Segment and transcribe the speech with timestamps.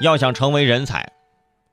[0.00, 1.10] 要想成为人才，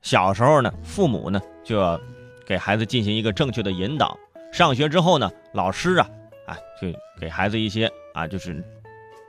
[0.01, 1.99] 小时候呢，父母呢就要
[2.45, 4.17] 给孩子进行一个正确的引导。
[4.53, 6.09] 上学之后呢，老师啊，
[6.47, 6.87] 啊，就
[7.19, 8.63] 给孩子一些啊，就是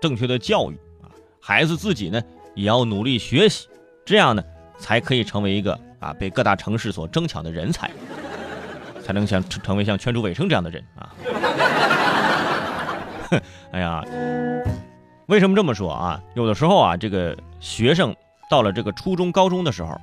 [0.01, 1.11] 正确的教育啊。
[1.41, 2.23] 孩子自己呢，
[2.55, 3.67] 也要努力学习，
[4.05, 4.45] 这样呢，
[4.79, 7.91] 才可以成为一个啊被各大城市所争抢的人才，
[9.03, 11.13] 才能像成为像圈主伟生这样的人啊。
[13.73, 14.05] 哎呀，
[15.27, 16.23] 为什么这么说啊？
[16.35, 18.15] 有的时候啊，这个学生。
[18.51, 19.99] 到了这个初中、高中的时候，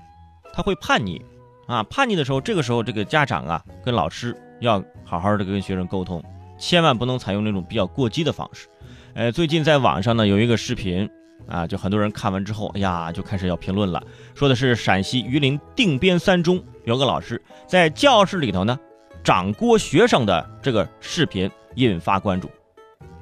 [0.53, 1.23] 他会叛逆，
[1.67, 6.23] 啊，叛逆的时候，这个时候这个家长啊，跟老师要好好的跟学生沟通，
[6.57, 8.67] 千万不能采用那种比较过激的方式。
[9.13, 11.09] 呃，最近在网上呢有一个视频，
[11.47, 14.01] 啊，就很多人看完之后，哎呀，就开始要评论了，
[14.33, 18.79] 说的是陕西榆林定边三中有个老师在教室里头呢
[19.23, 22.49] 掌掴学生的这个视频引发关注，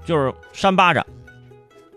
[0.05, 1.05] 就是扇巴掌，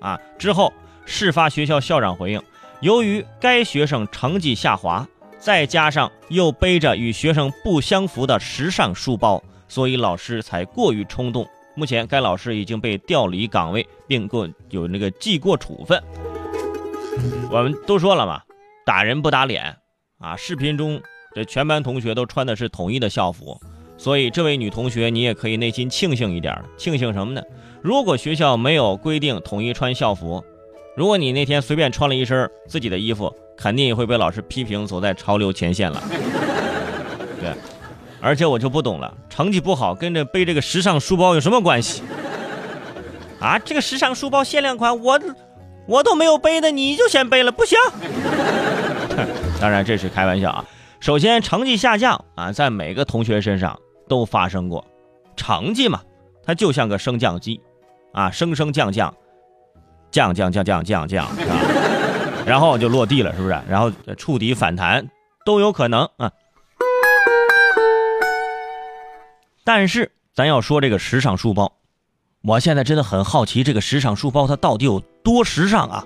[0.00, 0.72] 啊，之后
[1.04, 2.42] 事发学校校长回应。
[2.82, 5.06] 由于该学生成绩下滑，
[5.38, 11.46] 再加上又背着与学生不相符的时尚书包，所以老师才过于冲动。
[11.76, 16.02] 目前，该老师已经被调离岗位，并过有那个记过处分。
[17.52, 18.42] 我们都说了嘛，
[18.84, 19.76] 打人不打脸
[20.18, 20.34] 啊！
[20.36, 21.00] 视频中
[21.36, 23.60] 这全班同学都穿的是统一的校服，
[23.96, 27.40] 所以这位女同学，你也可以内心庆幸一点，庆幸什么呢？
[27.80, 30.44] 如果学校没有规定统一穿校服。
[30.94, 36.02] 如果你那天随便穿了一身自己的衣服，肯定也会被老师批评走在潮流前线了。
[37.40, 37.54] 对，
[38.20, 42.02] 而且我就不懂了，成绩不好跟着背这个时尚书包有什么关系？
[43.40, 45.18] 啊，这个时尚书包限量款，我
[45.88, 47.78] 我都没有背的，你就先背了，不行。
[49.60, 50.64] 当然这是开玩笑啊。
[51.00, 53.76] 首先，成绩下降啊，在每个同学身上
[54.08, 54.84] 都发生过。
[55.36, 56.02] 成绩嘛，
[56.44, 57.60] 它就像个升降机，
[58.12, 59.12] 啊，升升降降。
[60.12, 61.26] 降降降降降降，
[62.46, 63.58] 然后就落地了，是不是？
[63.68, 65.08] 然后触底反弹
[65.44, 66.30] 都有可能啊。
[69.64, 71.72] 但是咱要说这个时尚书包，
[72.42, 76.04] 我现在真的很好奇，这个时尚书包它到底有多时尚啊？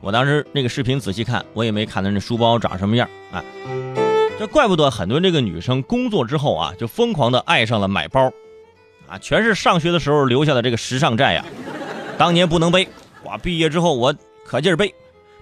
[0.00, 3.42] 我当时那个视频仔细看，我也没看到那书包长什么样啊。
[4.38, 8.30] 这怪不得很多这个女生工作之后啊，就疯狂的爱上了买包，
[9.08, 11.42] 啊，全是上学的时候留下的这个时尚债呀。
[12.18, 12.86] 当年不能背，
[13.24, 14.14] 哇，毕业之后我
[14.44, 14.94] 可劲儿背，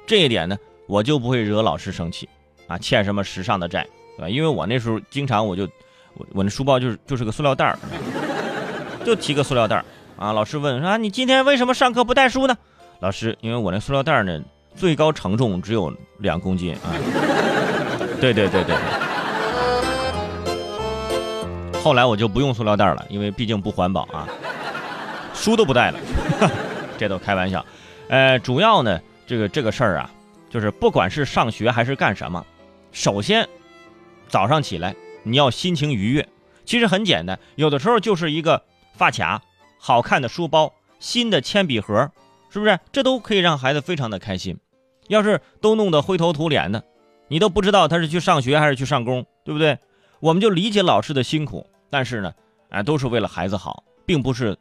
[0.07, 0.57] 这一点呢，
[0.87, 2.29] 我就不会惹老师生气，
[2.69, 3.85] 啊，欠什么时尚的债，
[4.17, 4.29] 对吧？
[4.29, 5.65] 因为我那时候经常我就，
[6.15, 7.79] 我我那书包就是就是个塑料袋儿，
[9.05, 9.85] 就提个塑料袋儿，
[10.17, 12.57] 啊，老师问啊，你今天为什么上课不带书呢？
[13.01, 14.41] 老师，因为我那塑料袋儿呢，
[14.77, 16.95] 最高承重只有两公斤啊。
[18.33, 18.75] 对对对对，
[21.83, 24.27] 后来我就不用塑料袋了，因为毕竟不环保啊，
[25.35, 25.99] 书都不带了，
[26.97, 27.63] 这都开玩笑。
[28.09, 30.11] 呃，主要呢，这个这个事儿啊，
[30.49, 32.47] 就是不管是上学还是干什么，
[32.93, 33.47] 首先
[34.27, 36.27] 早上起来你要心情愉悦。
[36.65, 38.63] 其实很简单，有的时候就是一个
[38.95, 39.43] 发卡、
[39.79, 42.11] 好看的书包、新的铅笔盒，
[42.49, 42.79] 是不是？
[42.91, 44.59] 这都可以让孩子非常的开心。
[45.09, 46.83] 要是都弄得灰头土脸的。
[47.35, 49.77] 你都不知道他是去上学还是去上工，对不对？
[50.21, 52.33] 我们就理解老师的辛苦，但是呢，
[52.69, 54.57] 哎，都是为了孩子好，并不是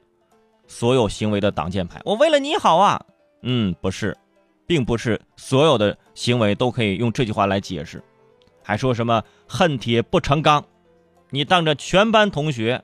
[0.65, 2.01] 所有行为的挡箭牌。
[2.03, 2.99] 我为了你好啊，
[3.43, 4.17] 嗯，不是，
[4.65, 8.01] 并不是所有的行为都可以用这句话来解释。
[8.63, 10.65] 还说什么恨铁不成钢？
[11.29, 12.83] 你当着全班同学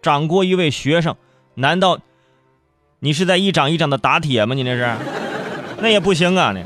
[0.00, 1.16] 掌过一位学生，
[1.54, 1.98] 难道
[3.00, 4.54] 你是在一掌一掌的打铁吗？
[4.54, 4.96] 你那是，
[5.80, 6.64] 那也不行啊，那。